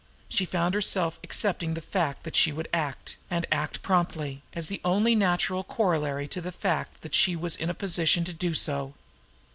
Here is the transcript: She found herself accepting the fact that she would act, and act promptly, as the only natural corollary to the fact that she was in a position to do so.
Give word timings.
She 0.29 0.45
found 0.45 0.73
herself 0.73 1.19
accepting 1.23 1.75
the 1.75 1.79
fact 1.79 2.23
that 2.23 2.35
she 2.35 2.51
would 2.51 2.67
act, 2.73 3.17
and 3.29 3.45
act 3.51 3.83
promptly, 3.83 4.41
as 4.53 4.65
the 4.65 4.81
only 4.83 5.13
natural 5.13 5.63
corollary 5.63 6.27
to 6.29 6.41
the 6.41 6.51
fact 6.51 7.01
that 7.01 7.13
she 7.13 7.35
was 7.35 7.55
in 7.55 7.69
a 7.69 7.75
position 7.75 8.23
to 8.23 8.33
do 8.33 8.55
so. 8.55 8.95